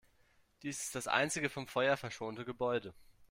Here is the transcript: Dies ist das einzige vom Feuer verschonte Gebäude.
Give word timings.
Dies 0.63 0.81
ist 0.83 0.95
das 0.95 1.07
einzige 1.07 1.47
vom 1.47 1.67
Feuer 1.67 1.95
verschonte 1.95 2.43
Gebäude. 2.43 2.95